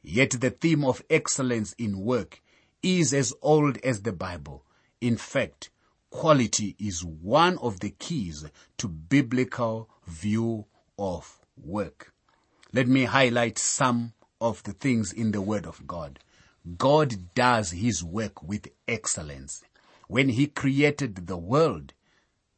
Yet 0.02 0.32
the 0.40 0.50
theme 0.50 0.86
of 0.86 1.04
excellence 1.10 1.74
in 1.74 2.00
work 2.00 2.42
is 2.82 3.14
as 3.14 3.34
old 3.42 3.78
as 3.80 4.02
the 4.02 4.14
Bible. 4.14 4.64
In 5.02 5.18
fact, 5.18 5.70
quality 6.10 6.76
is 6.80 7.04
one 7.04 7.58
of 7.58 7.82
the 7.82 7.90
keys 7.90 8.46
to 8.78 8.88
biblical 8.88 9.90
view 10.08 10.66
of 10.98 11.40
work. 11.62 12.14
Let 12.72 12.88
me 12.88 13.04
highlight 13.04 13.58
some 13.58 14.14
of 14.40 14.64
the 14.64 14.72
things 14.72 15.12
in 15.12 15.32
the 15.32 15.42
Word 15.42 15.66
of 15.66 15.86
God. 15.86 16.20
God 16.78 17.34
does 17.34 17.72
His 17.72 18.04
work 18.04 18.42
with 18.42 18.70
excellence. 18.88 19.64
When 20.08 20.30
He 20.30 20.48
created 20.48 21.28
the 21.28 21.38
world, 21.38 21.94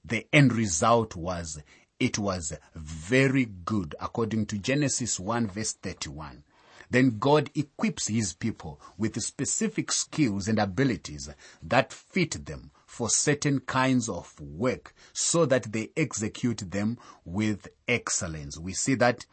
the 0.03 0.27
end 0.31 0.53
result 0.53 1.15
was 1.15 1.61
it 1.99 2.17
was 2.17 2.53
very 2.75 3.45
good 3.45 3.95
according 3.99 4.45
to 4.47 4.57
Genesis 4.57 5.19
1 5.19 5.47
verse 5.47 5.73
31. 5.73 6.43
Then 6.91 7.19
God 7.19 7.51
equips 7.53 8.07
his 8.07 8.33
people 8.33 8.81
with 8.97 9.21
specific 9.21 9.91
skills 9.91 10.47
and 10.47 10.57
abilities 10.57 11.29
that 11.61 11.93
fit 11.93 12.45
them 12.45 12.71
for 12.87 13.09
certain 13.09 13.59
kinds 13.59 14.09
of 14.09 14.39
work 14.39 14.93
so 15.13 15.45
that 15.45 15.71
they 15.71 15.91
execute 15.95 16.71
them 16.71 16.97
with 17.25 17.67
excellence. 17.87 18.57
We 18.57 18.73
see 18.73 18.95
that 18.95 19.25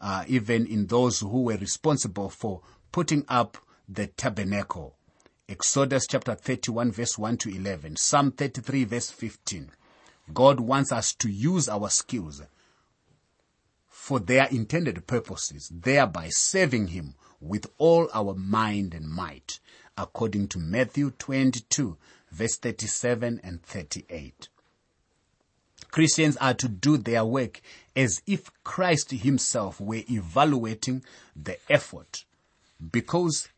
uh, 0.00 0.24
even 0.28 0.66
in 0.66 0.86
those 0.86 1.20
who 1.20 1.42
were 1.42 1.56
responsible 1.56 2.30
for 2.30 2.62
putting 2.92 3.24
up 3.28 3.58
the 3.88 4.06
tabernacle. 4.06 4.96
Exodus 5.48 6.06
chapter 6.06 6.36
31 6.36 6.92
verse 6.92 7.18
1 7.18 7.36
to 7.38 7.50
11, 7.50 7.96
Psalm 7.96 8.30
33 8.30 8.84
verse 8.84 9.10
15. 9.10 9.72
God 10.34 10.60
wants 10.60 10.92
us 10.92 11.14
to 11.14 11.30
use 11.30 11.68
our 11.68 11.90
skills 11.90 12.42
for 13.88 14.18
their 14.18 14.46
intended 14.46 15.06
purposes, 15.06 15.70
thereby 15.72 16.28
serving 16.30 16.88
Him 16.88 17.14
with 17.40 17.66
all 17.78 18.08
our 18.12 18.34
mind 18.34 18.94
and 18.94 19.08
might, 19.08 19.60
according 19.96 20.48
to 20.48 20.58
Matthew 20.58 21.10
22 21.10 21.96
verse 22.30 22.56
37 22.56 23.40
and 23.42 23.62
38. 23.62 24.48
Christians 25.90 26.36
are 26.36 26.54
to 26.54 26.68
do 26.68 26.96
their 26.96 27.24
work 27.24 27.60
as 27.96 28.22
if 28.26 28.50
Christ 28.62 29.10
himself 29.10 29.80
were 29.80 30.02
evaluating 30.08 31.02
the 31.34 31.56
effort 31.68 32.24
because 32.90 33.48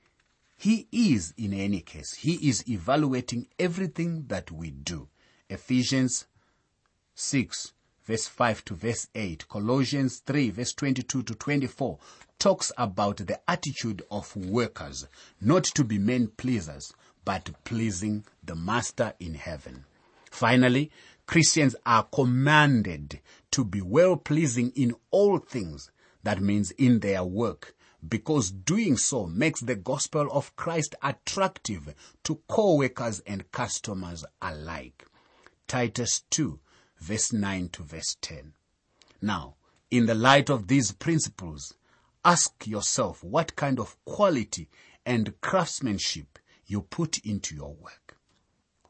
he 0.57 0.87
is 0.91 1.35
in 1.37 1.53
any 1.53 1.81
case, 1.81 2.15
he 2.15 2.35
is 2.49 2.67
evaluating 2.69 3.49
everything 3.59 4.25
that 4.29 4.51
we 4.51 4.71
do. 4.71 5.09
Ephesians 5.51 6.27
6 7.25 7.73
verse 8.05 8.27
5 8.27 8.65
to 8.65 8.75
verse 8.75 9.07
8, 9.15 9.49
Colossians 9.49 10.19
3 10.27 10.51
verse 10.51 10.73
22 10.73 11.23
to 11.23 11.35
24 11.37 11.97
talks 12.41 12.73
about 12.77 13.19
the 13.19 13.39
attitude 13.49 14.03
of 14.11 14.35
workers, 14.35 15.07
not 15.41 15.63
to 15.63 15.85
be 15.85 15.99
men 15.99 16.27
pleasers, 16.37 16.93
but 17.25 17.51
pleasing 17.63 18.25
the 18.43 18.57
master 18.57 19.15
in 19.21 19.35
heaven. 19.35 19.85
Finally, 20.33 20.91
Christians 21.27 21.77
are 21.87 22.03
commanded 22.13 23.21
to 23.53 23.65
be 23.65 23.81
well 23.81 24.17
pleasing 24.17 24.73
in 24.75 24.93
all 25.13 25.39
things. 25.39 25.93
That 26.25 26.41
means 26.41 26.73
in 26.73 26.99
their 26.99 27.23
work, 27.23 27.77
because 28.07 28.51
doing 28.51 28.97
so 28.97 29.29
makes 29.29 29.61
the 29.61 29.77
gospel 29.77 30.29
of 30.33 30.57
Christ 30.57 30.97
attractive 31.05 31.95
to 32.25 32.41
co-workers 32.49 33.21
and 33.29 33.49
customers 33.53 34.25
alike. 34.43 35.07
Titus 35.69 36.25
2 36.31 36.59
verse 37.03 37.33
9 37.33 37.69
to 37.71 37.83
verse 37.83 38.17
10. 38.21 38.53
Now, 39.21 39.57
in 39.91 40.07
the 40.07 40.15
light 40.15 40.49
of 40.49 40.69
these 40.69 40.93
principles, 40.93 41.75
ask 42.25 42.65
yourself 42.65 43.25
what 43.25 43.57
kind 43.57 43.81
of 43.81 43.97
quality 44.05 44.69
and 45.05 45.35
craftsmanship 45.41 46.39
you 46.65 46.83
put 46.83 47.19
into 47.19 47.57
your 47.57 47.75
work. 47.75 48.17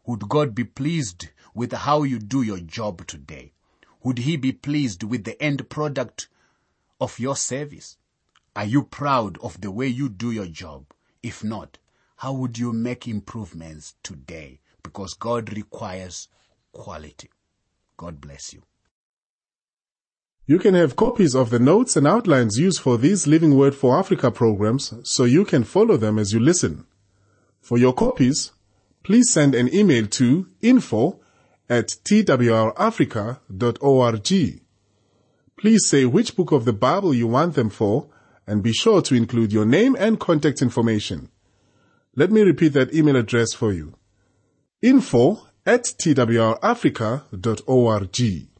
Would 0.04 0.28
God 0.28 0.54
be 0.54 0.64
pleased 0.64 1.30
with 1.54 1.72
how 1.72 2.02
you 2.02 2.18
do 2.18 2.42
your 2.42 2.60
job 2.60 3.06
today? 3.06 3.54
Would 4.02 4.18
He 4.18 4.36
be 4.36 4.52
pleased 4.52 5.02
with 5.02 5.24
the 5.24 5.42
end 5.42 5.70
product 5.70 6.28
of 7.00 7.18
your 7.18 7.34
service? 7.34 7.96
Are 8.54 8.66
you 8.66 8.82
proud 8.82 9.38
of 9.38 9.62
the 9.62 9.70
way 9.70 9.86
you 9.86 10.10
do 10.10 10.30
your 10.30 10.48
job? 10.48 10.84
If 11.22 11.42
not, 11.42 11.78
how 12.16 12.34
would 12.34 12.58
you 12.58 12.74
make 12.74 13.08
improvements 13.08 13.94
today? 14.02 14.60
Because 14.82 15.14
God 15.14 15.56
requires 15.56 16.28
quality. 16.72 17.30
God 18.02 18.20
bless 18.20 18.52
you. 18.52 18.62
You 20.44 20.58
can 20.58 20.74
have 20.74 20.96
copies 20.96 21.36
of 21.36 21.50
the 21.50 21.60
notes 21.60 21.94
and 21.94 22.04
outlines 22.04 22.58
used 22.58 22.80
for 22.80 22.98
these 22.98 23.28
Living 23.28 23.56
Word 23.56 23.76
for 23.76 23.96
Africa 23.96 24.32
programs 24.32 24.92
so 25.04 25.22
you 25.22 25.44
can 25.44 25.62
follow 25.62 25.96
them 25.96 26.18
as 26.18 26.32
you 26.32 26.40
listen. 26.40 26.84
For 27.60 27.78
your 27.78 27.92
copies, 27.92 28.50
please 29.04 29.30
send 29.30 29.54
an 29.54 29.72
email 29.72 30.08
to 30.08 30.48
info 30.60 31.20
at 31.70 31.94
twrafrica.org. 32.04 34.60
Please 35.56 35.86
say 35.86 36.04
which 36.04 36.34
book 36.34 36.50
of 36.50 36.64
the 36.64 36.72
Bible 36.72 37.14
you 37.14 37.28
want 37.28 37.54
them 37.54 37.70
for 37.70 38.08
and 38.48 38.64
be 38.64 38.72
sure 38.72 39.00
to 39.02 39.14
include 39.14 39.52
your 39.52 39.64
name 39.64 39.94
and 39.96 40.18
contact 40.18 40.60
information. 40.60 41.28
Let 42.16 42.32
me 42.32 42.40
repeat 42.40 42.70
that 42.70 42.92
email 42.92 43.14
address 43.14 43.52
for 43.52 43.72
you. 43.72 43.94
info 44.82 45.46
at 45.64 45.84
twrafrica.org. 45.98 48.51